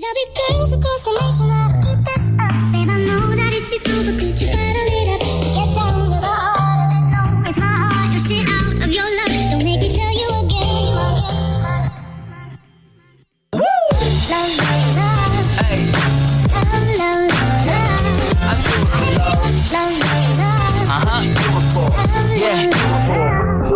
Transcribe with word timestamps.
There'll 0.00 0.14
be 0.14 0.26
girls 0.38 0.76
across 0.76 1.02
the 1.04 1.12
nation 1.18 1.48
that'll 1.50 1.90
eat 1.90 2.02
this 2.06 2.26
up. 2.38 2.54
Babe, 2.72 2.90
I 2.90 2.98
know 3.06 3.34
that 3.34 3.52
it's 3.54 3.70
your 3.74 3.82
soul, 3.82 4.04
but 4.06 4.16
could 4.20 4.38
you 4.38 4.48
bottle 4.48 4.94
it 4.94 5.08
up? 5.10 5.22
Get 5.58 5.68
down 5.74 5.94
to 6.06 6.18
the 6.22 6.34
heart 6.38 6.86
of 6.86 6.94
it. 6.98 7.04
No, 7.10 7.22
it's 7.50 7.58
my 7.58 7.66
heart. 7.66 8.08
Your 8.14 8.22
shit 8.22 8.46
out 8.46 8.78
of 8.84 8.90
your 8.94 9.10
life. 9.18 9.34
Don't 9.50 9.64
make 9.66 9.80
me 9.82 9.90
tell 9.90 10.14
you 10.14 10.30
again. 10.46 10.94
Love, 13.58 14.54
love, 14.62 14.96
love. 14.98 15.46
Hey, 15.66 15.82
Love, 16.54 16.70
love, 16.70 16.90
love, 17.00 17.66
love. 17.66 18.46
I'm 18.46 18.58
doing 18.62 19.18
love. 19.18 19.42
Love, 19.74 19.94
love, 19.98 20.38
love. 20.38 20.86
Uh 20.86 21.02
huh. 21.06 21.22
Love, 21.74 22.38
Yeah. 22.38 22.54
love, 22.54 22.70
love. 22.70 22.87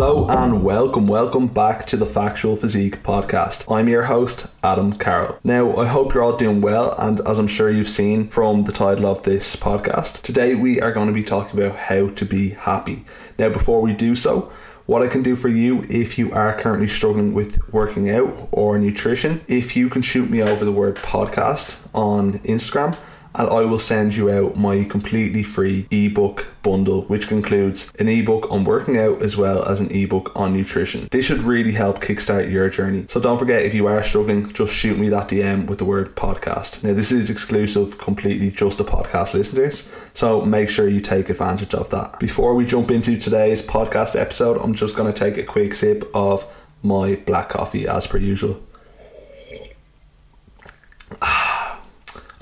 Hello 0.05 0.27
and 0.27 0.64
welcome, 0.64 1.07
welcome 1.07 1.46
back 1.46 1.87
to 1.87 1.96
the 1.96 2.05
Factual 2.05 2.57
Physique 2.57 3.05
podcast. 3.05 3.73
I'm 3.73 3.89
your 3.89 4.02
host, 4.02 4.52
Adam 4.61 4.95
Carroll. 4.95 5.39
Now, 5.45 5.77
I 5.77 5.87
hope 5.87 6.12
you're 6.12 6.25
all 6.25 6.37
doing 6.37 6.61
well, 6.61 6.93
and 6.98 7.21
as 7.21 7.39
I'm 7.39 7.46
sure 7.46 7.71
you've 7.71 7.89
seen 7.89 8.27
from 8.27 8.62
the 8.62 8.73
title 8.73 9.06
of 9.06 9.23
this 9.23 9.55
podcast, 9.55 10.23
today 10.23 10.56
we 10.56 10.80
are 10.80 10.91
going 10.91 11.06
to 11.06 11.15
be 11.15 11.23
talking 11.23 11.62
about 11.62 11.78
how 11.78 12.09
to 12.09 12.25
be 12.25 12.48
happy. 12.48 13.05
Now, 13.38 13.51
before 13.51 13.80
we 13.80 13.92
do 13.92 14.16
so, 14.16 14.52
what 14.87 15.02
I 15.02 15.06
can 15.06 15.23
do 15.23 15.37
for 15.37 15.48
you 15.48 15.87
if 15.88 16.19
you 16.19 16.33
are 16.33 16.59
currently 16.59 16.89
struggling 16.89 17.33
with 17.33 17.73
working 17.73 18.11
out 18.11 18.48
or 18.50 18.77
nutrition, 18.80 19.42
if 19.47 19.77
you 19.77 19.89
can 19.89 20.03
shoot 20.03 20.28
me 20.28 20.42
over 20.42 20.64
the 20.64 20.73
word 20.73 20.97
podcast 20.97 21.87
on 21.95 22.41
Instagram 22.41 22.97
and 23.34 23.48
I 23.48 23.62
will 23.62 23.78
send 23.78 24.14
you 24.14 24.30
out 24.30 24.56
my 24.56 24.84
completely 24.84 25.42
free 25.42 25.86
ebook 25.91 26.46
bundle, 26.62 27.02
which 27.02 27.30
includes 27.32 27.92
an 27.98 28.08
ebook 28.08 28.50
on 28.50 28.64
working 28.64 28.96
out 28.96 29.22
as 29.22 29.36
well 29.36 29.64
as 29.64 29.80
an 29.80 29.91
ebook 29.91 30.34
on 30.36 30.52
nutrition. 30.52 31.08
This 31.10 31.27
should 31.27 31.42
really 31.42 31.72
help 31.72 32.00
kickstart 32.00 32.50
your 32.50 32.68
journey. 32.68 33.06
So 33.08 33.20
don't 33.20 33.38
forget 33.38 33.62
if 33.62 33.74
you 33.74 33.86
are 33.86 34.02
struggling, 34.02 34.48
just 34.48 34.74
shoot 34.74 34.98
me 34.98 35.08
that 35.08 35.28
DM 35.28 35.66
with 35.66 35.78
the 35.78 35.84
word 35.84 36.14
podcast. 36.14 36.84
Now, 36.84 36.95
this 36.95 37.12
is 37.12 37.30
exclusive 37.30 37.98
completely 37.98 38.50
just 38.50 38.78
to 38.78 38.84
podcast 38.84 39.34
listeners, 39.34 39.91
so 40.14 40.42
make 40.42 40.69
sure 40.69 40.89
you 40.89 41.00
take 41.00 41.30
advantage 41.30 41.74
of 41.74 41.91
that. 41.91 42.19
Before 42.19 42.55
we 42.55 42.67
jump 42.67 42.91
into 42.91 43.17
today's 43.17 43.62
podcast 43.62 44.19
episode, 44.19 44.58
I'm 44.58 44.74
just 44.74 44.96
going 44.96 45.12
to 45.12 45.19
take 45.19 45.36
a 45.39 45.42
quick 45.42 45.74
sip 45.74 46.05
of 46.14 46.44
my 46.83 47.17
black 47.17 47.48
coffee 47.48 47.86
as 47.86 48.06
per 48.06 48.19
usual. 48.19 48.61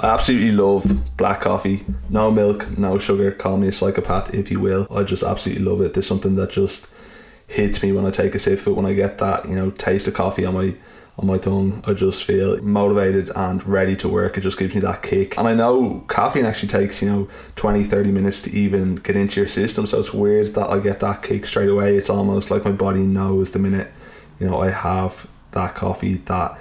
I 0.00 0.14
absolutely 0.14 0.52
love 0.52 1.16
black 1.18 1.42
coffee. 1.42 1.84
No 2.08 2.30
milk, 2.30 2.78
no 2.78 2.98
sugar. 2.98 3.30
Call 3.32 3.58
me 3.58 3.68
a 3.68 3.72
psychopath 3.72 4.32
if 4.32 4.50
you 4.50 4.58
will. 4.58 4.86
I 4.90 5.02
just 5.02 5.22
absolutely 5.22 5.62
love 5.62 5.82
it. 5.82 5.92
There's 5.92 6.06
something 6.06 6.36
that 6.36 6.48
just 6.48 6.88
hits 7.46 7.82
me 7.82 7.92
when 7.92 8.06
I 8.06 8.10
take 8.10 8.34
a 8.34 8.38
sip 8.38 8.60
of 8.60 8.68
it. 8.68 8.76
When 8.76 8.86
I 8.86 8.94
get 8.94 9.18
that, 9.18 9.46
you 9.46 9.54
know, 9.54 9.70
taste 9.70 10.08
of 10.08 10.14
coffee 10.14 10.46
on 10.46 10.54
my 10.54 10.74
on 11.18 11.26
my 11.26 11.36
tongue, 11.36 11.82
I 11.86 11.92
just 11.92 12.24
feel 12.24 12.62
motivated 12.62 13.30
and 13.36 13.66
ready 13.66 13.94
to 13.96 14.08
work. 14.08 14.38
It 14.38 14.40
just 14.40 14.58
gives 14.58 14.74
me 14.74 14.80
that 14.80 15.02
kick. 15.02 15.36
And 15.36 15.46
I 15.46 15.52
know 15.52 16.02
caffeine 16.08 16.46
actually 16.46 16.70
takes, 16.70 17.02
you 17.02 17.10
know, 17.10 17.28
20, 17.56 17.84
30 17.84 18.10
minutes 18.10 18.40
to 18.42 18.50
even 18.52 18.94
get 18.94 19.16
into 19.16 19.38
your 19.40 19.48
system. 19.48 19.86
So 19.86 19.98
it's 19.98 20.14
weird 20.14 20.54
that 20.54 20.70
I 20.70 20.78
get 20.78 21.00
that 21.00 21.22
kick 21.22 21.44
straight 21.44 21.68
away. 21.68 21.96
It's 21.96 22.08
almost 22.08 22.50
like 22.50 22.64
my 22.64 22.72
body 22.72 23.00
knows 23.00 23.52
the 23.52 23.58
minute, 23.58 23.92
you 24.38 24.48
know, 24.48 24.60
I 24.60 24.70
have 24.70 25.28
that 25.50 25.74
coffee 25.74 26.14
that 26.14 26.58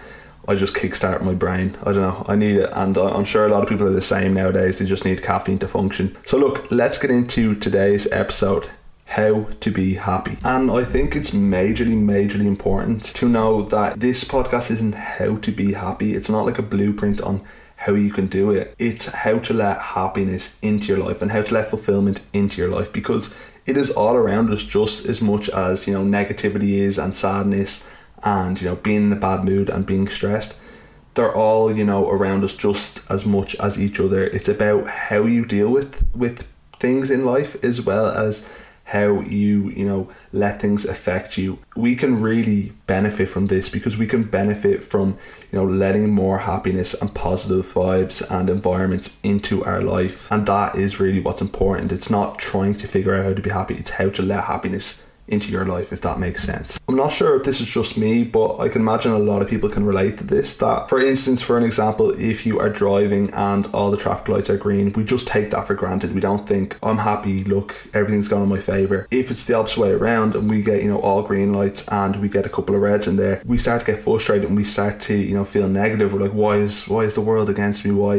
I 0.49 0.55
just 0.55 0.73
kickstart 0.73 1.21
my 1.21 1.35
brain. 1.35 1.77
I 1.81 1.91
don't 1.91 2.01
know. 2.01 2.25
I 2.27 2.35
need 2.35 2.55
it, 2.55 2.71
and 2.73 2.97
I'm 2.97 3.23
sure 3.23 3.45
a 3.45 3.49
lot 3.49 3.61
of 3.61 3.69
people 3.69 3.85
are 3.85 3.91
the 3.91 4.01
same 4.01 4.33
nowadays. 4.33 4.79
They 4.79 4.85
just 4.85 5.05
need 5.05 5.21
caffeine 5.21 5.59
to 5.59 5.67
function. 5.67 6.17
So, 6.25 6.37
look, 6.37 6.71
let's 6.71 6.97
get 6.97 7.11
into 7.11 7.53
today's 7.53 8.11
episode 8.11 8.67
how 9.09 9.43
to 9.59 9.71
be 9.71 9.93
happy. 9.93 10.37
And 10.43 10.71
I 10.71 10.83
think 10.83 11.15
it's 11.15 11.29
majorly, 11.29 11.95
majorly 11.95 12.45
important 12.45 13.03
to 13.15 13.29
know 13.29 13.61
that 13.61 13.99
this 13.99 14.23
podcast 14.23 14.71
isn't 14.71 14.95
how 14.95 15.37
to 15.37 15.51
be 15.51 15.73
happy. 15.73 16.15
It's 16.15 16.29
not 16.29 16.45
like 16.47 16.57
a 16.57 16.63
blueprint 16.63 17.21
on 17.21 17.41
how 17.75 17.93
you 17.93 18.11
can 18.11 18.25
do 18.25 18.51
it. 18.51 18.75
It's 18.77 19.07
how 19.07 19.39
to 19.39 19.53
let 19.53 19.79
happiness 19.79 20.57
into 20.61 20.87
your 20.87 21.03
life 21.03 21.21
and 21.21 21.31
how 21.31 21.43
to 21.43 21.53
let 21.53 21.69
fulfillment 21.69 22.21
into 22.33 22.61
your 22.61 22.69
life 22.69 22.91
because 22.91 23.35
it 23.65 23.77
is 23.77 23.89
all 23.89 24.15
around 24.15 24.51
us 24.51 24.63
just 24.63 25.05
as 25.05 25.21
much 25.21 25.47
as, 25.49 25.87
you 25.87 25.93
know, 25.93 26.03
negativity 26.03 26.73
is 26.73 26.97
and 26.97 27.13
sadness 27.13 27.87
and, 28.23 28.61
you 28.61 28.67
know, 28.67 28.75
being 28.75 29.07
in 29.07 29.13
a 29.13 29.15
bad 29.15 29.45
mood 29.45 29.69
and 29.69 29.85
being 29.85 30.07
stressed 30.07 30.59
they're 31.19 31.35
all 31.35 31.75
you 31.75 31.83
know 31.83 32.09
around 32.09 32.43
us 32.43 32.55
just 32.55 33.01
as 33.09 33.25
much 33.25 33.55
as 33.55 33.79
each 33.79 33.99
other. 33.99 34.25
It's 34.25 34.47
about 34.47 34.87
how 34.87 35.23
you 35.23 35.45
deal 35.45 35.69
with 35.69 36.07
with 36.15 36.47
things 36.79 37.11
in 37.11 37.25
life 37.25 37.61
as 37.63 37.81
well 37.81 38.07
as 38.07 38.47
how 38.85 39.19
you 39.19 39.69
you 39.71 39.85
know 39.85 40.09
let 40.31 40.61
things 40.61 40.85
affect 40.85 41.37
you. 41.37 41.59
We 41.75 41.95
can 41.95 42.21
really 42.21 42.71
benefit 42.87 43.27
from 43.27 43.47
this 43.47 43.67
because 43.69 43.97
we 43.97 44.07
can 44.07 44.23
benefit 44.23 44.83
from 44.83 45.17
you 45.51 45.59
know 45.59 45.65
letting 45.65 46.09
more 46.09 46.39
happiness 46.39 46.93
and 46.93 47.13
positive 47.13 47.65
vibes 47.65 48.25
and 48.31 48.49
environments 48.49 49.17
into 49.21 49.63
our 49.65 49.81
life. 49.81 50.31
And 50.31 50.45
that 50.45 50.75
is 50.75 50.99
really 50.99 51.19
what's 51.19 51.41
important. 51.41 51.91
It's 51.91 52.09
not 52.09 52.39
trying 52.39 52.75
to 52.75 52.87
figure 52.87 53.15
out 53.15 53.25
how 53.25 53.33
to 53.33 53.41
be 53.41 53.49
happy. 53.49 53.75
It's 53.75 53.91
how 53.91 54.09
to 54.09 54.21
let 54.21 54.45
happiness 54.45 55.03
into 55.29 55.51
your 55.51 55.65
life 55.65 55.93
if 55.93 56.01
that 56.01 56.19
makes 56.19 56.43
sense. 56.43 56.79
I'm 56.87 56.95
not 56.95 57.11
sure 57.11 57.35
if 57.35 57.43
this 57.43 57.61
is 57.61 57.69
just 57.69 57.97
me, 57.97 58.23
but 58.23 58.59
I 58.59 58.69
can 58.69 58.81
imagine 58.81 59.11
a 59.11 59.19
lot 59.19 59.41
of 59.41 59.49
people 59.49 59.69
can 59.69 59.85
relate 59.85 60.17
to 60.17 60.23
this. 60.23 60.57
That, 60.57 60.89
for 60.89 60.99
instance, 60.99 61.41
for 61.41 61.57
an 61.57 61.63
example, 61.63 62.11
if 62.19 62.45
you 62.45 62.59
are 62.59 62.69
driving 62.69 63.31
and 63.33 63.67
all 63.73 63.91
the 63.91 63.97
traffic 63.97 64.27
lights 64.27 64.49
are 64.49 64.57
green, 64.57 64.91
we 64.93 65.03
just 65.03 65.27
take 65.27 65.51
that 65.51 65.67
for 65.67 65.75
granted. 65.75 66.13
We 66.13 66.21
don't 66.21 66.47
think, 66.47 66.77
I'm 66.81 66.99
happy, 66.99 67.43
look, 67.43 67.75
everything's 67.93 68.27
gone 68.27 68.43
in 68.43 68.49
my 68.49 68.59
favour. 68.59 69.07
If 69.11 69.31
it's 69.31 69.45
the 69.45 69.55
opposite 69.55 69.79
way 69.79 69.91
around 69.91 70.35
and 70.35 70.49
we 70.49 70.61
get, 70.61 70.81
you 70.81 70.89
know, 70.89 70.99
all 70.99 71.21
green 71.21 71.53
lights 71.53 71.87
and 71.89 72.15
we 72.17 72.29
get 72.29 72.45
a 72.45 72.49
couple 72.49 72.75
of 72.75 72.81
reds 72.81 73.07
in 73.07 73.15
there, 73.15 73.41
we 73.45 73.57
start 73.57 73.81
to 73.81 73.91
get 73.91 73.99
frustrated 73.99 74.47
and 74.47 74.57
we 74.57 74.63
start 74.63 74.99
to, 75.01 75.15
you 75.15 75.35
know, 75.35 75.45
feel 75.45 75.67
negative. 75.67 76.13
We're 76.13 76.21
like, 76.21 76.31
why 76.31 76.57
is 76.57 76.87
why 76.87 77.01
is 77.01 77.15
the 77.15 77.21
world 77.21 77.49
against 77.49 77.85
me? 77.85 77.91
Why, 77.91 78.15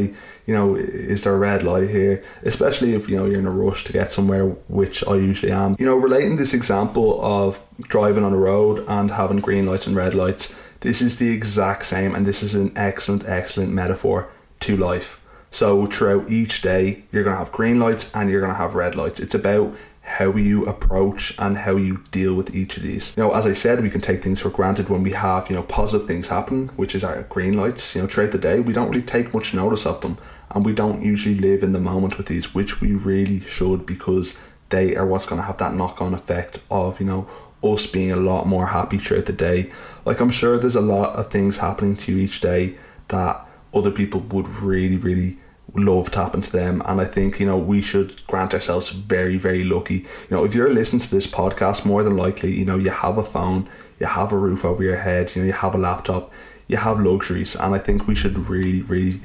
you 0.46 0.54
know, 0.54 0.76
is 0.76 1.24
there 1.24 1.34
a 1.34 1.38
red 1.38 1.62
light 1.62 1.90
here? 1.90 2.22
Especially 2.42 2.94
if, 2.94 3.08
you 3.08 3.16
know, 3.16 3.26
you're 3.26 3.40
in 3.40 3.46
a 3.46 3.50
rush 3.50 3.84
to 3.84 3.92
get 3.92 4.10
somewhere, 4.10 4.46
which 4.68 5.06
I 5.06 5.16
usually 5.16 5.52
am. 5.52 5.76
You 5.78 5.86
know, 5.86 5.96
relating 5.96 6.36
this 6.36 6.54
example 6.54 6.99
of 7.20 7.64
driving 7.80 8.24
on 8.24 8.32
a 8.32 8.38
road 8.38 8.84
and 8.88 9.10
having 9.10 9.38
green 9.38 9.66
lights 9.66 9.86
and 9.86 9.96
red 9.96 10.14
lights, 10.14 10.54
this 10.80 11.00
is 11.00 11.18
the 11.18 11.30
exact 11.30 11.84
same, 11.84 12.14
and 12.14 12.24
this 12.24 12.42
is 12.42 12.54
an 12.54 12.72
excellent, 12.76 13.24
excellent 13.26 13.72
metaphor 13.72 14.30
to 14.60 14.76
life. 14.76 15.24
So, 15.50 15.86
throughout 15.86 16.30
each 16.30 16.62
day, 16.62 17.02
you're 17.10 17.24
going 17.24 17.34
to 17.34 17.38
have 17.38 17.50
green 17.50 17.80
lights 17.80 18.14
and 18.14 18.30
you're 18.30 18.40
going 18.40 18.52
to 18.52 18.58
have 18.58 18.74
red 18.74 18.94
lights. 18.94 19.18
It's 19.18 19.34
about 19.34 19.74
how 20.02 20.34
you 20.34 20.64
approach 20.64 21.34
and 21.38 21.58
how 21.58 21.76
you 21.76 22.02
deal 22.10 22.34
with 22.34 22.54
each 22.54 22.76
of 22.76 22.82
these. 22.82 23.16
You 23.16 23.22
know, 23.22 23.32
as 23.32 23.46
I 23.46 23.52
said, 23.52 23.82
we 23.82 23.90
can 23.90 24.00
take 24.00 24.22
things 24.22 24.40
for 24.40 24.50
granted 24.50 24.88
when 24.88 25.02
we 25.02 25.12
have, 25.12 25.48
you 25.48 25.56
know, 25.56 25.62
positive 25.62 26.06
things 26.06 26.28
happen, 26.28 26.68
which 26.68 26.94
is 26.94 27.04
our 27.04 27.22
green 27.24 27.56
lights. 27.56 27.94
You 27.94 28.02
know, 28.02 28.08
throughout 28.08 28.32
the 28.32 28.38
day, 28.38 28.60
we 28.60 28.72
don't 28.72 28.88
really 28.88 29.02
take 29.02 29.34
much 29.34 29.54
notice 29.54 29.86
of 29.86 30.00
them, 30.00 30.18
and 30.50 30.64
we 30.64 30.72
don't 30.72 31.02
usually 31.02 31.34
live 31.34 31.62
in 31.62 31.72
the 31.72 31.80
moment 31.80 32.16
with 32.16 32.26
these, 32.26 32.54
which 32.54 32.80
we 32.80 32.92
really 32.92 33.40
should 33.40 33.86
because 33.86 34.38
they 34.70 34.96
are 34.96 35.06
what's 35.06 35.26
going 35.26 35.40
to 35.40 35.46
have 35.46 35.58
that 35.58 35.74
knock 35.74 36.00
on 36.00 36.14
effect 36.14 36.62
of, 36.70 36.98
you 37.00 37.06
know, 37.06 37.28
us 37.62 37.86
being 37.86 38.10
a 38.10 38.16
lot 38.16 38.46
more 38.46 38.68
happy 38.68 38.98
throughout 38.98 39.26
the 39.26 39.32
day. 39.32 39.70
Like, 40.04 40.20
I'm 40.20 40.30
sure 40.30 40.58
there's 40.58 40.76
a 40.76 40.80
lot 40.80 41.16
of 41.16 41.26
things 41.28 41.58
happening 41.58 41.94
to 41.96 42.12
you 42.12 42.22
each 42.22 42.40
day 42.40 42.76
that 43.08 43.44
other 43.74 43.90
people 43.90 44.20
would 44.20 44.48
really, 44.48 44.96
really 44.96 45.36
love 45.74 46.10
to 46.12 46.18
happen 46.18 46.40
to 46.40 46.52
them. 46.52 46.82
And 46.86 47.00
I 47.00 47.04
think, 47.04 47.38
you 47.38 47.46
know, 47.46 47.58
we 47.58 47.82
should 47.82 48.26
grant 48.26 48.54
ourselves 48.54 48.90
very, 48.90 49.36
very 49.36 49.64
lucky. 49.64 49.94
You 49.94 50.30
know, 50.30 50.44
if 50.44 50.54
you're 50.54 50.72
listening 50.72 51.00
to 51.00 51.10
this 51.10 51.26
podcast, 51.26 51.84
more 51.84 52.02
than 52.02 52.16
likely, 52.16 52.52
you 52.52 52.64
know, 52.64 52.76
you 52.76 52.90
have 52.90 53.18
a 53.18 53.24
phone, 53.24 53.68
you 53.98 54.06
have 54.06 54.32
a 54.32 54.38
roof 54.38 54.64
over 54.64 54.82
your 54.82 54.96
head, 54.96 55.34
you 55.34 55.42
know, 55.42 55.46
you 55.46 55.52
have 55.52 55.74
a 55.74 55.78
laptop, 55.78 56.32
you 56.66 56.76
have 56.76 57.00
luxuries. 57.00 57.54
And 57.54 57.74
I 57.74 57.78
think 57.78 58.06
we 58.06 58.14
should 58.14 58.36
really, 58.48 58.82
really 58.82 59.20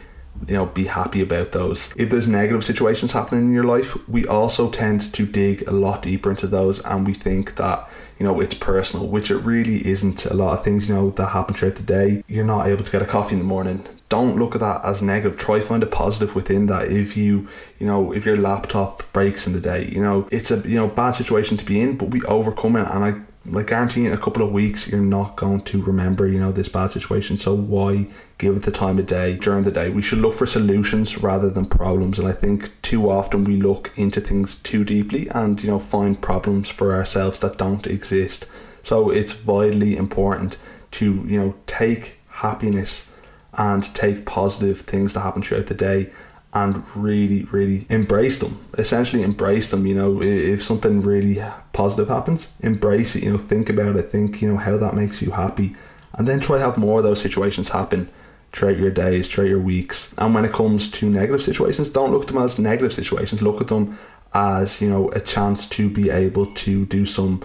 you 0.47 0.55
know 0.55 0.65
be 0.65 0.85
happy 0.85 1.21
about 1.21 1.51
those. 1.51 1.93
If 1.97 2.09
there's 2.09 2.27
negative 2.27 2.63
situations 2.63 3.11
happening 3.13 3.45
in 3.45 3.53
your 3.53 3.63
life 3.63 3.97
we 4.07 4.25
also 4.25 4.69
tend 4.69 5.13
to 5.13 5.25
dig 5.25 5.67
a 5.67 5.71
lot 5.71 6.01
deeper 6.01 6.29
into 6.29 6.47
those 6.47 6.79
and 6.85 7.05
we 7.05 7.13
think 7.13 7.55
that 7.55 7.89
you 8.19 8.25
know 8.25 8.39
it's 8.39 8.53
personal 8.53 9.07
which 9.07 9.31
it 9.31 9.37
really 9.37 9.85
isn't. 9.87 10.25
A 10.25 10.33
lot 10.33 10.57
of 10.57 10.63
things 10.63 10.89
you 10.89 10.95
know 10.95 11.09
that 11.11 11.27
happen 11.27 11.55
throughout 11.55 11.75
the 11.75 11.83
day 11.83 12.23
you're 12.27 12.45
not 12.45 12.67
able 12.67 12.83
to 12.83 12.91
get 12.91 13.01
a 13.01 13.05
coffee 13.05 13.33
in 13.33 13.39
the 13.39 13.45
morning. 13.45 13.85
Don't 14.07 14.37
look 14.37 14.53
at 14.53 14.61
that 14.61 14.85
as 14.85 15.01
negative. 15.01 15.37
Try 15.37 15.59
find 15.59 15.81
a 15.81 15.87
positive 15.87 16.35
within 16.35 16.67
that. 16.67 16.91
If 16.91 17.17
you 17.17 17.47
you 17.79 17.87
know 17.87 18.11
if 18.11 18.25
your 18.25 18.37
laptop 18.37 19.03
breaks 19.13 19.47
in 19.47 19.53
the 19.53 19.59
day 19.59 19.89
you 19.91 20.01
know 20.01 20.27
it's 20.31 20.51
a 20.51 20.57
you 20.67 20.75
know 20.75 20.87
bad 20.87 21.11
situation 21.11 21.57
to 21.57 21.65
be 21.65 21.81
in 21.81 21.97
but 21.97 22.09
we 22.09 22.21
overcome 22.23 22.75
it 22.75 22.87
and 22.89 23.03
i 23.03 23.13
like 23.45 23.67
guarantee 23.67 24.05
in 24.05 24.13
a 24.13 24.17
couple 24.17 24.41
of 24.41 24.51
weeks 24.51 24.87
you're 24.87 24.99
not 24.99 25.35
going 25.35 25.61
to 25.61 25.81
remember 25.81 26.27
you 26.27 26.39
know 26.39 26.51
this 26.51 26.67
bad 26.67 26.91
situation. 26.91 27.37
So 27.37 27.53
why 27.53 28.07
give 28.37 28.55
it 28.55 28.63
the 28.63 28.71
time 28.71 28.97
of 28.99 29.05
day 29.05 29.37
during 29.37 29.63
the 29.63 29.71
day? 29.71 29.89
We 29.89 30.01
should 30.01 30.19
look 30.19 30.33
for 30.33 30.45
solutions 30.45 31.21
rather 31.21 31.49
than 31.49 31.65
problems. 31.65 32.19
And 32.19 32.27
i 32.27 32.31
think 32.31 32.81
too 32.81 33.09
often 33.09 33.43
we 33.43 33.57
look 33.57 33.91
into 33.95 34.19
things 34.19 34.55
too 34.55 34.83
deeply 34.83 35.29
and 35.29 35.61
you 35.61 35.69
know 35.69 35.79
find 35.79 36.21
problems 36.21 36.69
for 36.69 36.93
ourselves 36.93 37.39
that 37.39 37.57
don't 37.57 37.87
exist. 37.87 38.47
So 38.83 39.09
it's 39.09 39.33
vitally 39.33 39.95
important 39.95 40.57
to 40.91 41.23
you 41.27 41.39
know 41.39 41.55
take 41.67 42.19
happiness 42.29 43.11
and 43.53 43.83
take 43.95 44.25
positive 44.25 44.81
things 44.81 45.13
that 45.13 45.21
happen 45.21 45.41
throughout 45.41 45.67
the 45.67 45.73
day 45.73 46.11
and 46.55 46.83
really, 46.95 47.43
really 47.43 47.85
embrace 47.89 48.39
them. 48.39 48.65
Essentially, 48.77 49.21
embrace 49.21 49.69
them. 49.69 49.85
You 49.85 49.93
know, 49.93 50.21
if 50.23 50.63
something 50.63 51.01
really 51.01 51.43
positive 51.73 52.07
happens, 52.07 52.51
embrace 52.61 53.15
it. 53.15 53.23
You 53.23 53.33
know, 53.33 53.37
think 53.37 53.69
about 53.69 53.97
it. 53.97 54.09
Think, 54.09 54.41
you 54.41 54.51
know, 54.51 54.57
how 54.57 54.77
that 54.77 54.95
makes 54.95 55.21
you 55.21 55.31
happy, 55.31 55.75
and 56.13 56.27
then 56.27 56.39
try 56.39 56.57
to 56.57 56.63
have 56.63 56.77
more 56.77 56.99
of 56.99 57.03
those 57.03 57.21
situations 57.21 57.69
happen 57.69 58.09
throughout 58.53 58.79
your 58.79 58.89
days, 58.89 59.29
throughout 59.29 59.49
your 59.49 59.59
weeks. 59.59 60.13
And 60.17 60.33
when 60.33 60.45
it 60.45 60.53
comes 60.53 60.89
to 60.91 61.09
negative 61.09 61.41
situations, 61.41 61.89
don't 61.89 62.11
look 62.11 62.21
at 62.21 62.27
them 62.29 62.37
as 62.37 62.57
negative 62.57 62.93
situations. 62.93 63.41
Look 63.41 63.59
at 63.59 63.67
them 63.67 63.97
as, 64.33 64.81
you 64.81 64.89
know, 64.89 65.11
a 65.11 65.19
chance 65.19 65.67
to 65.69 65.89
be 65.89 66.09
able 66.09 66.45
to 66.45 66.85
do 66.85 67.05
some 67.05 67.43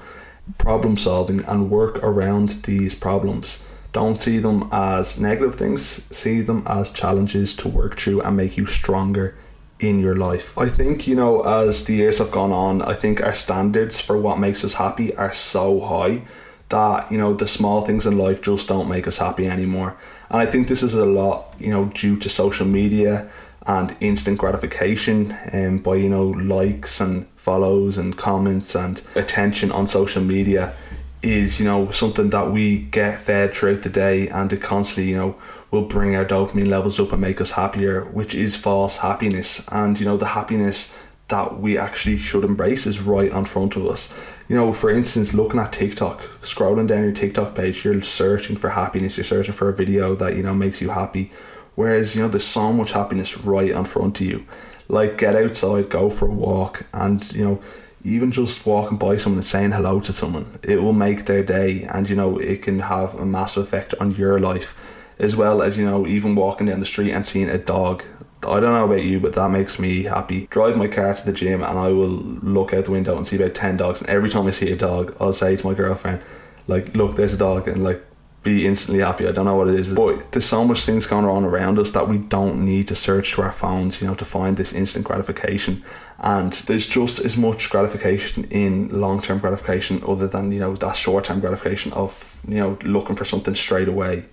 problem 0.58 0.96
solving 0.96 1.44
and 1.46 1.68
work 1.68 1.98
around 2.02 2.62
these 2.64 2.94
problems. 2.94 3.64
Don't 3.92 4.20
see 4.20 4.38
them 4.38 4.68
as 4.70 5.18
negative 5.20 5.56
things, 5.56 6.04
see 6.16 6.40
them 6.40 6.62
as 6.66 6.90
challenges 6.90 7.54
to 7.56 7.68
work 7.68 7.98
through 7.98 8.20
and 8.22 8.36
make 8.36 8.56
you 8.56 8.66
stronger 8.66 9.34
in 9.80 9.98
your 9.98 10.14
life. 10.14 10.56
I 10.56 10.68
think, 10.68 11.08
you 11.08 11.16
know, 11.16 11.40
as 11.40 11.84
the 11.84 11.94
years 11.94 12.18
have 12.18 12.30
gone 12.30 12.52
on, 12.52 12.82
I 12.82 12.94
think 12.94 13.22
our 13.22 13.34
standards 13.34 14.00
for 14.00 14.16
what 14.16 14.38
makes 14.38 14.64
us 14.64 14.74
happy 14.74 15.14
are 15.16 15.32
so 15.32 15.80
high 15.80 16.22
that, 16.68 17.10
you 17.10 17.18
know, 17.18 17.34
the 17.34 17.48
small 17.48 17.80
things 17.80 18.06
in 18.06 18.16
life 18.16 18.42
just 18.42 18.68
don't 18.68 18.88
make 18.88 19.08
us 19.08 19.18
happy 19.18 19.46
anymore. 19.46 19.96
And 20.30 20.40
I 20.40 20.46
think 20.46 20.68
this 20.68 20.82
is 20.82 20.94
a 20.94 21.04
lot, 21.04 21.54
you 21.58 21.70
know, 21.70 21.86
due 21.86 22.16
to 22.18 22.28
social 22.28 22.66
media 22.66 23.28
and 23.66 23.96
instant 24.00 24.38
gratification 24.38 25.32
and 25.52 25.78
um, 25.78 25.82
by, 25.82 25.96
you 25.96 26.08
know, 26.08 26.28
likes 26.28 27.00
and 27.00 27.26
follows 27.36 27.98
and 27.98 28.16
comments 28.16 28.74
and 28.74 29.02
attention 29.14 29.72
on 29.72 29.86
social 29.86 30.22
media 30.22 30.74
is, 31.22 31.60
you 31.60 31.66
know, 31.66 31.90
something 31.90 32.28
that 32.28 32.50
we 32.50 32.78
get 32.78 33.20
fed 33.20 33.54
throughout 33.54 33.82
the 33.82 33.90
day 33.90 34.28
and 34.28 34.52
it 34.52 34.62
constantly, 34.62 35.10
you 35.10 35.16
know, 35.16 35.36
will 35.70 35.82
bring 35.82 36.16
our 36.16 36.24
dopamine 36.24 36.68
levels 36.68 36.98
up 36.98 37.12
and 37.12 37.20
make 37.20 37.40
us 37.40 37.52
happier, 37.52 38.04
which 38.04 38.34
is 38.34 38.56
false 38.56 38.98
happiness. 38.98 39.66
And 39.70 39.98
you 39.98 40.06
know, 40.06 40.16
the 40.16 40.26
happiness 40.26 40.94
that 41.28 41.60
we 41.60 41.78
actually 41.78 42.18
should 42.18 42.44
embrace 42.44 42.86
is 42.86 43.00
right 43.00 43.30
in 43.30 43.44
front 43.44 43.76
of 43.76 43.86
us. 43.86 44.12
You 44.48 44.56
know, 44.56 44.72
for 44.72 44.90
instance, 44.90 45.32
looking 45.32 45.60
at 45.60 45.72
TikTok, 45.72 46.20
scrolling 46.42 46.88
down 46.88 47.04
your 47.04 47.12
TikTok 47.12 47.54
page, 47.54 47.84
you're 47.84 48.02
searching 48.02 48.56
for 48.56 48.70
happiness, 48.70 49.16
you're 49.16 49.24
searching 49.24 49.54
for 49.54 49.68
a 49.68 49.74
video 49.74 50.14
that, 50.16 50.36
you 50.36 50.42
know, 50.42 50.54
makes 50.54 50.80
you 50.80 50.90
happy. 50.90 51.30
Whereas, 51.76 52.16
you 52.16 52.22
know, 52.22 52.28
there's 52.28 52.44
so 52.44 52.72
much 52.72 52.92
happiness 52.92 53.38
right 53.38 53.70
in 53.70 53.84
front 53.84 54.20
of 54.20 54.26
you. 54.26 54.44
Like 54.88 55.18
get 55.18 55.36
outside, 55.36 55.88
go 55.88 56.10
for 56.10 56.26
a 56.26 56.32
walk, 56.32 56.84
and 56.92 57.32
you 57.32 57.44
know, 57.44 57.62
even 58.02 58.30
just 58.30 58.66
walking 58.66 58.96
by 58.96 59.16
someone 59.16 59.38
and 59.38 59.46
saying 59.46 59.72
hello 59.72 60.00
to 60.00 60.12
someone, 60.12 60.58
it 60.62 60.82
will 60.82 60.92
make 60.92 61.26
their 61.26 61.42
day 61.42 61.84
and 61.84 62.08
you 62.08 62.16
know, 62.16 62.38
it 62.38 62.62
can 62.62 62.80
have 62.80 63.14
a 63.14 63.26
massive 63.26 63.64
effect 63.64 63.94
on 64.00 64.12
your 64.12 64.38
life 64.38 64.76
as 65.18 65.36
well 65.36 65.60
as 65.60 65.76
you 65.76 65.84
know 65.84 66.06
even 66.06 66.34
walking 66.34 66.66
down 66.66 66.80
the 66.80 66.86
street 66.86 67.12
and 67.12 67.26
seeing 67.26 67.50
a 67.50 67.58
dog 67.58 68.02
I 68.42 68.58
don't 68.58 68.72
know 68.72 68.86
about 68.86 69.04
you, 69.04 69.20
but 69.20 69.34
that 69.34 69.50
makes 69.50 69.78
me 69.78 70.04
happy. 70.04 70.46
Drive 70.46 70.76
my 70.76 70.88
car 70.88 71.12
to 71.12 71.26
the 71.26 71.32
gym 71.32 71.62
and 71.62 71.78
I 71.78 71.88
will 71.88 72.08
look 72.08 72.72
out 72.72 72.86
the 72.86 72.90
window 72.90 73.16
and 73.16 73.26
see 73.26 73.36
about 73.36 73.54
10 73.54 73.76
dogs. 73.76 74.00
And 74.00 74.08
every 74.08 74.30
time 74.30 74.46
I 74.46 74.50
see 74.50 74.70
a 74.70 74.76
dog, 74.76 75.14
I'll 75.20 75.34
say 75.34 75.56
to 75.56 75.66
my 75.66 75.74
girlfriend, 75.74 76.22
like, 76.66 76.96
look, 76.96 77.16
there's 77.16 77.34
a 77.34 77.36
dog. 77.36 77.68
And 77.68 77.84
like, 77.84 78.02
be 78.42 78.66
instantly 78.66 79.04
happy. 79.04 79.26
I 79.26 79.32
don't 79.32 79.44
know 79.44 79.54
what 79.54 79.68
it 79.68 79.74
is. 79.74 79.92
But 79.92 80.32
there's 80.32 80.46
so 80.46 80.64
much 80.64 80.84
things 80.86 81.06
going 81.06 81.26
on 81.26 81.44
around 81.44 81.78
us 81.78 81.90
that 81.90 82.08
we 82.08 82.18
don't 82.18 82.64
need 82.64 82.88
to 82.88 82.94
search 82.94 83.32
to 83.34 83.42
our 83.42 83.52
phones, 83.52 84.00
you 84.00 84.06
know, 84.06 84.14
to 84.14 84.24
find 84.24 84.56
this 84.56 84.72
instant 84.72 85.04
gratification. 85.04 85.84
And 86.18 86.52
there's 86.52 86.86
just 86.86 87.18
as 87.18 87.36
much 87.36 87.68
gratification 87.68 88.44
in 88.44 88.88
long 88.98 89.20
term 89.20 89.38
gratification 89.38 90.02
other 90.06 90.26
than, 90.26 90.52
you 90.52 90.58
know, 90.58 90.74
that 90.76 90.96
short 90.96 91.24
term 91.24 91.40
gratification 91.40 91.92
of, 91.92 92.40
you 92.48 92.58
know, 92.58 92.78
looking 92.82 93.16
for 93.16 93.26
something 93.26 93.54
straight 93.54 93.88
away. 93.88 94.24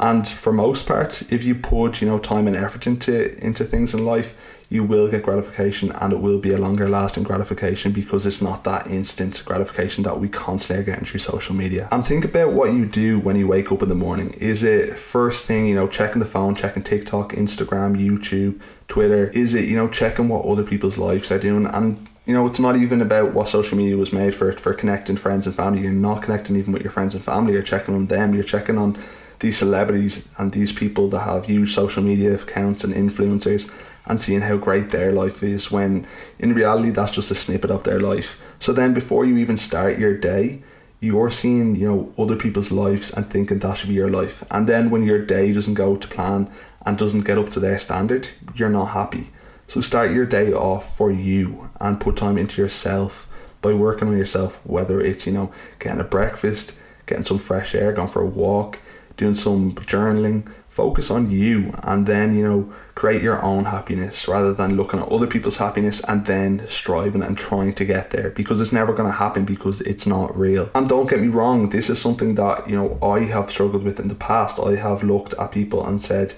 And 0.00 0.26
for 0.26 0.52
most 0.52 0.86
part, 0.86 1.22
if 1.32 1.42
you 1.42 1.54
put, 1.54 2.00
you 2.00 2.08
know, 2.08 2.18
time 2.18 2.46
and 2.46 2.56
effort 2.56 2.86
into 2.86 3.36
into 3.44 3.64
things 3.64 3.94
in 3.94 4.04
life, 4.04 4.34
you 4.70 4.84
will 4.84 5.10
get 5.10 5.22
gratification 5.22 5.90
and 5.92 6.12
it 6.12 6.20
will 6.20 6.38
be 6.38 6.52
a 6.52 6.58
longer 6.58 6.88
lasting 6.88 7.22
gratification 7.22 7.90
because 7.90 8.26
it's 8.26 8.42
not 8.42 8.64
that 8.64 8.86
instant 8.86 9.42
gratification 9.46 10.04
that 10.04 10.20
we 10.20 10.28
constantly 10.28 10.82
are 10.82 10.84
getting 10.84 11.04
through 11.04 11.20
social 11.20 11.54
media. 11.54 11.88
And 11.90 12.04
think 12.04 12.24
about 12.24 12.52
what 12.52 12.72
you 12.72 12.84
do 12.84 13.18
when 13.18 13.36
you 13.36 13.48
wake 13.48 13.72
up 13.72 13.82
in 13.82 13.88
the 13.88 13.94
morning. 13.94 14.34
Is 14.34 14.62
it 14.62 14.98
first 14.98 15.46
thing, 15.46 15.66
you 15.66 15.74
know, 15.74 15.88
checking 15.88 16.20
the 16.20 16.26
phone, 16.26 16.54
checking 16.54 16.82
TikTok, 16.82 17.32
Instagram, 17.32 17.96
YouTube, 17.96 18.60
Twitter? 18.88 19.30
Is 19.30 19.54
it, 19.54 19.64
you 19.64 19.74
know, 19.74 19.88
checking 19.88 20.28
what 20.28 20.44
other 20.44 20.64
people's 20.64 20.98
lives 20.98 21.32
are 21.32 21.38
doing? 21.38 21.66
And 21.66 22.06
you 22.26 22.34
know, 22.34 22.46
it's 22.46 22.60
not 22.60 22.76
even 22.76 23.00
about 23.00 23.32
what 23.32 23.48
social 23.48 23.78
media 23.78 23.96
was 23.96 24.12
made 24.12 24.34
for 24.34 24.52
for 24.52 24.74
connecting 24.74 25.16
friends 25.16 25.46
and 25.46 25.56
family. 25.56 25.80
You're 25.80 25.92
not 25.92 26.22
connecting 26.22 26.56
even 26.56 26.74
with 26.74 26.82
your 26.82 26.92
friends 26.92 27.14
and 27.14 27.24
family. 27.24 27.54
You're 27.54 27.62
checking 27.62 27.94
on 27.94 28.06
them. 28.06 28.34
You're 28.34 28.44
checking 28.44 28.76
on 28.76 28.98
these 29.40 29.58
celebrities 29.58 30.28
and 30.36 30.52
these 30.52 30.72
people 30.72 31.08
that 31.10 31.20
have 31.20 31.46
huge 31.46 31.72
social 31.72 32.02
media 32.02 32.34
accounts 32.34 32.84
and 32.84 32.94
influencers 32.94 33.70
and 34.06 34.20
seeing 34.20 34.40
how 34.40 34.56
great 34.56 34.90
their 34.90 35.12
life 35.12 35.42
is 35.42 35.70
when 35.70 36.06
in 36.38 36.54
reality 36.54 36.90
that's 36.90 37.14
just 37.14 37.30
a 37.30 37.34
snippet 37.34 37.70
of 37.70 37.84
their 37.84 38.00
life. 38.00 38.40
So 38.58 38.72
then 38.72 38.94
before 38.94 39.24
you 39.24 39.36
even 39.36 39.56
start 39.56 39.98
your 39.98 40.16
day, 40.16 40.62
you're 41.00 41.30
seeing, 41.30 41.76
you 41.76 41.88
know, 41.88 42.12
other 42.18 42.34
people's 42.34 42.72
lives 42.72 43.12
and 43.12 43.24
thinking 43.24 43.58
that 43.58 43.76
should 43.76 43.88
be 43.88 43.94
your 43.94 44.10
life. 44.10 44.42
And 44.50 44.66
then 44.66 44.90
when 44.90 45.04
your 45.04 45.24
day 45.24 45.52
doesn't 45.52 45.74
go 45.74 45.94
to 45.94 46.08
plan 46.08 46.50
and 46.84 46.98
doesn't 46.98 47.24
get 47.24 47.38
up 47.38 47.50
to 47.50 47.60
their 47.60 47.78
standard, 47.78 48.28
you're 48.54 48.68
not 48.68 48.86
happy. 48.86 49.28
So 49.68 49.80
start 49.80 50.10
your 50.10 50.26
day 50.26 50.52
off 50.52 50.96
for 50.96 51.12
you 51.12 51.68
and 51.80 52.00
put 52.00 52.16
time 52.16 52.38
into 52.38 52.60
yourself 52.60 53.30
by 53.60 53.74
working 53.74 54.08
on 54.08 54.16
yourself, 54.16 54.64
whether 54.66 55.00
it's, 55.00 55.26
you 55.26 55.32
know, 55.32 55.52
getting 55.78 56.00
a 56.00 56.04
breakfast, 56.04 56.74
getting 57.06 57.22
some 57.22 57.38
fresh 57.38 57.74
air, 57.74 57.92
going 57.92 58.08
for 58.08 58.22
a 58.22 58.26
walk, 58.26 58.80
doing 59.18 59.34
some 59.34 59.72
journaling. 59.72 60.50
Focus 60.68 61.10
on 61.10 61.28
you 61.28 61.74
and 61.82 62.06
then, 62.06 62.36
you 62.36 62.48
know, 62.48 62.72
create 62.94 63.20
your 63.20 63.42
own 63.42 63.64
happiness 63.64 64.28
rather 64.28 64.54
than 64.54 64.76
looking 64.76 65.00
at 65.00 65.08
other 65.08 65.26
people's 65.26 65.56
happiness 65.56 66.00
and 66.04 66.24
then 66.26 66.64
striving 66.68 67.22
and 67.22 67.36
trying 67.36 67.72
to 67.72 67.84
get 67.84 68.10
there 68.10 68.30
because 68.30 68.60
it's 68.60 68.72
never 68.72 68.92
going 68.92 69.08
to 69.08 69.16
happen 69.16 69.44
because 69.44 69.80
it's 69.80 70.06
not 70.06 70.36
real. 70.38 70.70
And 70.76 70.88
don't 70.88 71.10
get 71.10 71.20
me 71.20 71.26
wrong, 71.26 71.70
this 71.70 71.90
is 71.90 72.00
something 72.00 72.36
that, 72.36 72.70
you 72.70 72.76
know, 72.76 72.96
I 73.02 73.24
have 73.24 73.50
struggled 73.50 73.82
with 73.82 73.98
in 73.98 74.06
the 74.06 74.14
past. 74.14 74.60
I 74.60 74.76
have 74.76 75.02
looked 75.02 75.34
at 75.34 75.50
people 75.50 75.84
and 75.84 76.00
said, 76.00 76.34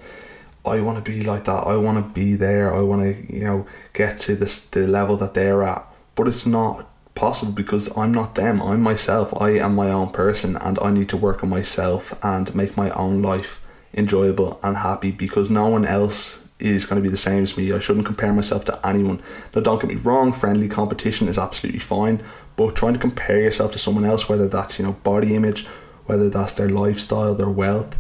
I 0.65 0.81
want 0.81 1.05
to 1.05 1.11
be 1.11 1.23
like 1.23 1.45
that. 1.45 1.67
I 1.67 1.77
want 1.77 2.03
to 2.03 2.13
be 2.13 2.35
there. 2.35 2.75
I 2.75 2.81
want 2.81 3.03
to, 3.03 3.35
you 3.35 3.45
know, 3.45 3.67
get 3.93 4.19
to 4.21 4.35
this 4.35 4.61
the 4.61 4.87
level 4.87 5.19
that 5.19 5.35
they're 5.35 5.63
at. 5.63 5.87
But 6.15 6.29
it's 6.29 6.47
not 6.47 6.90
possible 7.21 7.53
because 7.53 7.95
I'm 7.99 8.13
not 8.13 8.35
them. 8.35 8.63
I'm 8.63 8.81
myself. 8.81 9.39
I 9.39 9.51
am 9.51 9.75
my 9.75 9.91
own 9.91 10.09
person 10.09 10.57
and 10.57 10.79
I 10.81 10.91
need 10.91 11.11
to 11.11 11.19
work 11.19 11.45
on 11.45 11.51
myself 11.51 12.19
and 12.25 12.53
make 12.55 12.79
my 12.79 12.89
own 12.93 13.21
life 13.21 13.63
enjoyable 13.93 14.59
and 14.63 14.79
happy 14.79 15.11
because 15.11 15.51
no 15.51 15.67
one 15.69 15.85
else 15.85 16.47
is 16.59 16.87
going 16.87 17.01
to 17.01 17.07
be 17.07 17.11
the 17.11 17.19
same 17.19 17.43
as 17.43 17.59
me. 17.59 17.73
I 17.75 17.79
shouldn't 17.79 18.07
compare 18.07 18.33
myself 18.33 18.65
to 18.67 18.87
anyone. 18.87 19.21
Now, 19.55 19.61
don't 19.61 19.81
get 19.81 19.89
me 19.89 19.97
wrong, 19.97 20.33
friendly 20.33 20.67
competition 20.67 21.29
is 21.29 21.37
absolutely 21.37 21.81
fine, 21.81 22.23
but 22.57 22.75
trying 22.75 22.95
to 22.95 22.99
compare 22.99 23.41
yourself 23.41 23.73
to 23.73 23.79
someone 23.79 24.07
else, 24.07 24.27
whether 24.27 24.49
that's, 24.49 24.79
you 24.79 24.87
know, 24.87 24.93
body 24.93 25.37
image, 25.37 25.67
whether 26.07 26.31
that's 26.31 26.55
their 26.55 26.71
lifestyle, 26.71 27.35
their 27.35 27.51
wealth, 27.51 27.99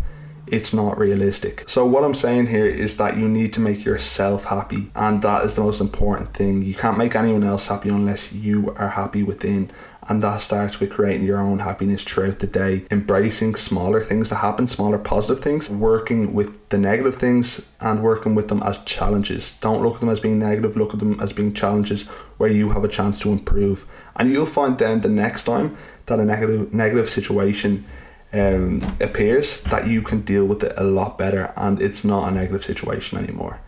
it's 0.51 0.75
not 0.75 0.99
realistic. 0.99 1.65
So, 1.69 1.87
what 1.87 2.05
I'm 2.05 2.15
saying 2.15 2.49
here 2.49 2.67
is 2.67 2.97
that 2.97 3.17
you 3.17 3.29
need 3.29 3.53
to 3.55 3.61
make 3.61 3.85
yourself 3.85 4.45
happy, 4.45 4.91
and 4.95 5.23
that 5.23 5.45
is 5.45 5.55
the 5.55 5.63
most 5.63 5.81
important 5.81 6.29
thing. 6.35 6.63
You 6.63 6.75
can't 6.75 6.99
make 6.99 7.15
anyone 7.15 7.45
else 7.45 7.69
happy 7.69 7.89
unless 7.89 8.33
you 8.33 8.75
are 8.77 8.89
happy 8.89 9.23
within. 9.23 9.71
And 10.09 10.23
that 10.23 10.41
starts 10.41 10.81
with 10.81 10.91
creating 10.91 11.25
your 11.25 11.39
own 11.39 11.61
happiness 11.61 12.03
throughout 12.03 12.41
the 12.41 12.47
day, 12.47 12.85
embracing 12.91 13.55
smaller 13.55 14.01
things 14.01 14.31
that 14.31 14.37
happen, 14.37 14.67
smaller 14.67 14.99
positive 14.99 15.45
things, 15.45 15.71
working 15.71 16.33
with 16.33 16.69
the 16.71 16.79
negative 16.79 17.15
things 17.17 17.73
and 17.81 18.03
working 18.03 18.35
with 18.35 18.49
them 18.49 18.63
as 18.65 18.83
challenges. 18.85 19.55
Don't 19.61 19.83
look 19.83 19.95
at 19.95 20.01
them 20.01 20.09
as 20.09 20.19
being 20.19 20.39
negative, 20.39 20.77
look 20.77 20.95
at 20.95 21.01
them 21.01 21.21
as 21.21 21.33
being 21.33 21.53
challenges 21.53 22.09
where 22.39 22.51
you 22.51 22.71
have 22.71 22.83
a 22.83 22.89
chance 22.89 23.21
to 23.21 23.31
improve. 23.31 23.87
And 24.17 24.31
you'll 24.31 24.47
find 24.47 24.79
then 24.79 25.03
the 25.03 25.09
next 25.09 25.45
time 25.45 25.77
that 26.07 26.19
a 26.19 26.25
negative 26.25 26.73
negative 26.75 27.09
situation 27.09 27.85
um, 28.33 28.97
appears 29.01 29.63
that 29.65 29.87
you 29.87 30.03
can 30.03 30.21
deal 30.21 30.45
with 30.45 30.63
it 30.63 30.73
a 30.77 30.85
lot 30.85 31.19
better 31.19 31.53
and 31.57 31.81
it's 31.83 32.05
not 32.05 32.29
a 32.29 32.35
negative 32.35 32.65
situation 32.65 33.19
anymore. 33.19 33.61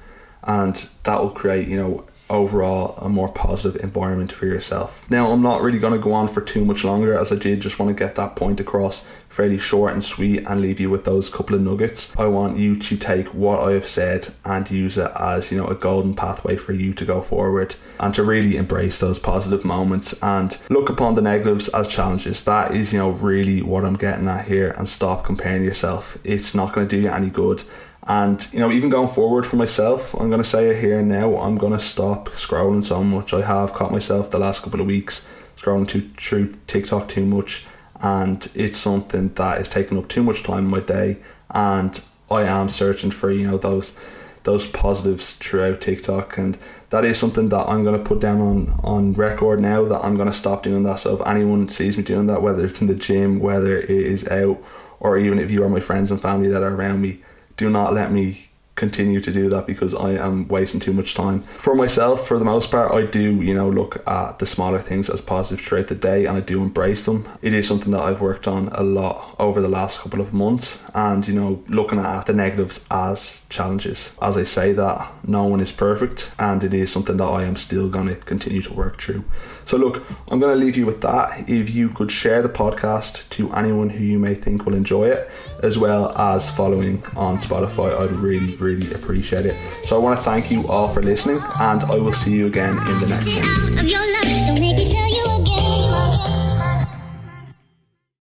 And 0.45 0.89
that 1.05 1.21
will 1.21 1.31
create 1.31 1.69
you 1.69 1.77
know 1.77 2.05
overall 2.33 2.95
a 2.97 3.09
more 3.09 3.29
positive 3.29 3.83
environment 3.83 4.33
for 4.33 4.47
yourself. 4.47 5.09
Now, 5.11 5.31
I'm 5.31 5.43
not 5.43 5.61
really 5.61 5.79
going 5.79 5.93
to 5.93 5.99
go 5.99 6.13
on 6.15 6.29
for 6.29 6.41
too 6.41 6.65
much 6.65 6.83
longer 6.83 7.17
as 7.17 7.31
I 7.31 7.37
did 7.37 7.61
just 7.61 7.79
want 7.79 7.97
to 7.97 8.05
get 8.05 8.15
that 8.17 8.35
point 8.35 8.59
across 8.59 9.07
fairly 9.29 9.59
short 9.59 9.93
and 9.93 10.05
sweet 10.05 10.45
and 10.47 10.61
leave 10.61 10.79
you 10.79 10.91
with 10.91 11.05
those 11.05 11.31
couple 11.31 11.57
of 11.57 11.63
nuggets. 11.63 12.15
I 12.19 12.27
want 12.27 12.59
you 12.59 12.77
to 12.77 12.97
take 12.97 13.29
what 13.29 13.61
I 13.61 13.73
have 13.73 13.87
said 13.87 14.29
and 14.45 14.71
use 14.71 14.99
it 14.99 15.11
as, 15.19 15.51
you 15.51 15.59
know, 15.59 15.67
a 15.67 15.75
golden 15.75 16.15
pathway 16.15 16.57
for 16.57 16.73
you 16.73 16.93
to 16.95 17.05
go 17.05 17.23
forward 17.23 17.77
and 17.99 18.15
to 18.15 18.23
really 18.23 18.57
embrace 18.57 18.99
those 18.99 19.19
positive 19.19 19.65
moments 19.65 20.21
and 20.23 20.59
look 20.69 20.91
upon 20.91 21.15
the 21.15 21.23
negatives 21.23 21.69
as 21.69 21.89
challenges. 21.89 22.45
That 22.45 22.75
is, 22.75 22.93
you 22.93 22.99
know, 22.99 23.11
really 23.11 23.63
what 23.63 23.85
I'm 23.85 23.95
getting 23.95 24.29
at 24.29 24.49
here 24.49 24.71
and 24.73 24.89
stop 24.89 25.25
comparing 25.25 25.65
yourself. 25.65 26.19
It's 26.25 26.55
not 26.55 26.73
going 26.75 26.89
to 26.89 26.97
do 26.97 27.03
you 27.03 27.11
any 27.11 27.31
good 27.31 27.63
and 28.05 28.53
you 28.53 28.59
know, 28.59 28.73
even 28.73 28.91
going 28.91 29.09
forward 29.09 29.47
for 29.47 29.57
myself, 29.57 30.15
I'm 30.15 30.31
gonna 30.31 30.43
say 30.43 30.71
it 30.71 30.81
here 30.81 30.99
and 30.99 31.09
now. 31.09 31.37
I'm 31.37 31.57
gonna 31.57 31.79
stop 31.79 32.31
scrolling 32.31 32.83
so 32.83 33.05
much. 33.05 33.33
I 33.33 33.43
have 33.43 33.73
caught 33.73 33.93
myself 33.93 34.31
the 34.31 34.39
last 34.39 34.63
couple 34.63 34.81
of 34.81 34.87
weeks 34.87 35.29
scrolling 35.57 35.87
too 35.87 36.11
through 36.19 36.55
TikTok 36.67 37.09
too 37.09 37.25
much, 37.25 37.67
and 38.01 38.51
it's 38.55 38.77
something 38.77 39.29
that 39.29 39.61
is 39.61 39.69
taking 39.69 39.99
up 39.99 40.09
too 40.09 40.25
much 40.25 40.43
time 40.43 40.65
in 40.65 40.71
my 40.71 40.81
day. 40.81 41.19
And 41.51 42.01
I 42.29 42.43
am 42.43 42.69
searching 42.69 43.13
for 43.13 43.31
you 43.31 43.49
know 43.49 43.59
those 43.59 43.97
those 44.43 44.67
positives 44.67 45.37
throughout 45.37 45.81
TikTok, 45.81 46.37
and 46.37 46.59
that 46.91 47.05
is 47.05 47.19
something 47.19 47.51
that 47.51 47.69
I'm 47.69 47.85
gonna 47.85 48.01
put 48.01 48.19
down 48.19 48.41
on 48.41 48.81
on 48.83 49.13
record 49.13 49.61
now. 49.61 49.85
That 49.85 50.05
I'm 50.05 50.17
gonna 50.17 50.33
stop 50.33 50.65
doing 50.65 50.83
that. 50.83 50.99
So 50.99 51.15
if 51.15 51.25
anyone 51.25 51.69
sees 51.69 51.97
me 51.97 52.03
doing 52.03 52.27
that, 52.27 52.43
whether 52.43 52.65
it's 52.65 52.81
in 52.81 52.89
the 52.89 52.97
gym, 52.97 53.39
whether 53.39 53.79
it 53.79 53.89
is 53.89 54.27
out, 54.27 54.61
or 54.99 55.17
even 55.19 55.39
if 55.39 55.53
you 55.53 55.63
are 55.63 55.69
my 55.69 55.79
friends 55.79 56.11
and 56.11 56.21
family 56.21 56.49
that 56.49 56.65
are 56.65 56.75
around 56.75 57.01
me 57.01 57.21
do 57.57 57.71
not 57.71 57.93
let 57.93 58.11
me 58.13 58.52
continue 58.75 59.21
to 59.21 59.31
do 59.31 59.49
that 59.51 59.67
because 59.67 59.95
I 59.95 60.13
am 60.13 60.49
wasting 60.49 60.81
too 60.81 60.93
much 60.93 61.15
time. 61.15 61.41
For 61.41 61.75
myself, 61.75 62.27
for 62.27 62.39
the 62.39 62.45
most 62.45 62.71
part, 62.71 62.93
I 62.93 63.03
do, 63.03 63.43
you 63.43 63.55
know, 63.55 63.69
look 63.69 64.07
at 64.09 64.39
the 64.39 64.47
smaller 64.47 64.79
things 64.79 65.11
as 65.11 65.21
positive 65.21 65.65
throughout 65.65 65.89
the 65.89 65.95
day 65.95 66.25
and 66.25 66.37
I 66.37 66.41
do 66.41 66.63
embrace 66.63 67.05
them. 67.05 67.29
It 67.43 67.53
is 67.53 67.69
something 67.69 67.93
that 67.93 68.01
I've 68.01 68.21
worked 68.21 68.49
on 68.49 68.69
a 68.69 68.83
lot 68.83 69.37
over 69.39 69.61
the 69.61 69.69
last 69.69 70.01
couple 70.01 70.21
of 70.21 70.33
months 70.33 70.85
and, 70.95 71.27
you 71.29 71.35
know, 71.35 71.63
looking 71.69 71.99
at 71.99 72.27
the 72.27 72.33
negatives 72.33 72.85
as 72.91 73.45
challenges. 73.51 74.17
As 74.23 74.37
I 74.37 74.45
say 74.45 74.73
that, 74.73 75.13
no 75.27 75.45
one 75.45 75.61
is 75.61 75.71
perfect 75.71 76.35
and 76.39 76.65
it 76.65 76.73
is 76.73 76.91
something 76.91 77.19
that 77.19 77.25
I 77.25 77.45
am 77.45 77.57
still 77.57 77.89
going 77.89 78.09
to 78.09 78.17
continue 78.17 78.63
to 78.63 78.73
work 78.73 79.01
through. 79.01 79.25
So, 79.65 79.77
look, 79.77 80.03
I'm 80.31 80.39
going 80.39 80.59
to 80.59 80.65
leave 80.65 80.77
you 80.77 80.87
with 80.87 81.03
that. 81.03 81.49
If 81.49 81.71
you 81.71 81.91
could 81.91 82.11
share 82.11 82.43
the 82.43 82.49
podcast 82.49 83.29
to 83.31 83.53
anyone 83.53 83.91
who 83.91 84.05
you 84.05 84.19
may 84.19 84.35
think 84.35 84.65
will 84.65 84.75
enjoy 84.75 85.09
it, 85.09 85.31
as 85.63 85.79
well 85.79 86.17
as 86.19 86.51
following 86.51 87.03
on 87.17 87.37
Spotify, 87.37 87.97
I'd 87.97 88.13
really, 88.13 88.57
really 88.63 88.93
appreciate 88.95 89.47
it. 89.47 89.55
So, 89.87 89.97
I 89.97 89.99
want 89.99 90.19
to 90.19 90.25
thank 90.25 90.51
you 90.51 90.67
all 90.69 90.89
for 90.89 91.03
listening, 91.03 91.39
and 91.61 91.83
I 91.83 91.97
will 91.99 92.13
see 92.13 92.33
you 92.33 92.47
again 92.47 92.71
in 92.91 93.01
the 93.01 93.07
next 93.09 93.27
one. 93.35 93.79